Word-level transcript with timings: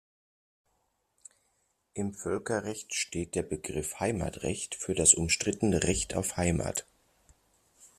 Im 1.93 2.15
Völkerrecht 2.15 2.95
steht 2.95 3.35
der 3.35 3.43
Begriff 3.43 3.99
"Heimatrecht" 3.99 4.73
für 4.73 4.95
das 4.95 5.13
umstrittene 5.13 5.83
"Recht 5.83 6.15
auf 6.15 6.37
Heimat". 6.37 6.87